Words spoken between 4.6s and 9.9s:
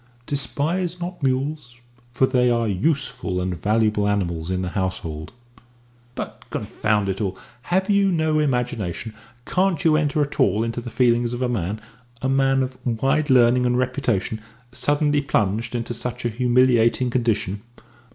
the household." "But, confound it all, have you no imagination? Can't